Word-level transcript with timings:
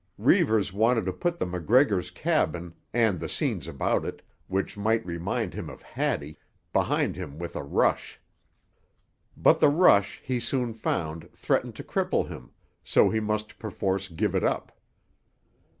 Reivers 0.17 0.73
wanted 0.73 1.05
to 1.05 1.13
put 1.13 1.37
the 1.37 1.45
MacGregor 1.45 2.01
cabin, 2.01 2.73
and 2.91 3.19
the 3.19 3.29
scenes 3.29 3.67
about 3.67 4.03
it, 4.03 4.23
which 4.47 4.75
might 4.75 5.05
remind 5.05 5.53
him 5.53 5.69
of 5.69 5.83
Hattie, 5.83 6.39
behind 6.73 7.15
him 7.15 7.37
with 7.37 7.55
a 7.55 7.61
rush. 7.61 8.19
But 9.37 9.59
the 9.59 9.69
rush, 9.69 10.19
he 10.25 10.39
soon 10.39 10.73
found, 10.73 11.31
threatened 11.33 11.75
to 11.75 11.83
cripple 11.83 12.27
him, 12.27 12.49
so 12.83 13.11
he 13.11 13.19
must 13.19 13.59
perforce 13.59 14.07
give 14.07 14.33
it 14.33 14.43
up. 14.43 14.71